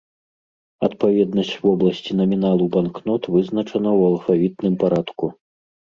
[0.87, 5.25] Адпаведнасць вобласці наміналу банкнот вызначана ў алфавітным парадку.